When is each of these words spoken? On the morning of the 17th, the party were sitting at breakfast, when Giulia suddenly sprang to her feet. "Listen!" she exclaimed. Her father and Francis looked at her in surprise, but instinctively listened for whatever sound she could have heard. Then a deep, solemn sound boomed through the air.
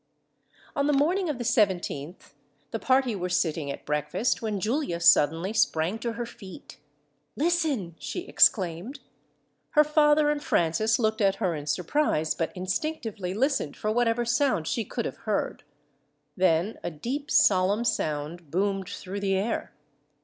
On 0.75 0.87
the 0.87 0.93
morning 0.93 1.29
of 1.29 1.37
the 1.37 1.43
17th, 1.43 2.33
the 2.71 2.79
party 2.79 3.15
were 3.15 3.29
sitting 3.29 3.69
at 3.69 3.85
breakfast, 3.85 4.41
when 4.41 4.59
Giulia 4.59 4.99
suddenly 4.99 5.53
sprang 5.53 5.99
to 5.99 6.13
her 6.13 6.25
feet. 6.25 6.79
"Listen!" 7.35 7.95
she 7.99 8.21
exclaimed. 8.21 9.01
Her 9.77 9.83
father 9.83 10.31
and 10.31 10.43
Francis 10.43 10.97
looked 10.97 11.21
at 11.21 11.35
her 11.35 11.53
in 11.53 11.67
surprise, 11.67 12.33
but 12.33 12.51
instinctively 12.57 13.35
listened 13.35 13.77
for 13.77 13.91
whatever 13.91 14.25
sound 14.25 14.65
she 14.65 14.83
could 14.85 15.05
have 15.05 15.17
heard. 15.17 15.63
Then 16.35 16.79
a 16.81 16.89
deep, 16.89 17.29
solemn 17.29 17.83
sound 17.83 18.49
boomed 18.49 18.89
through 18.89 19.19
the 19.19 19.35
air. 19.35 19.71